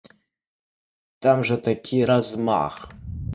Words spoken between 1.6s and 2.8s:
такі размах.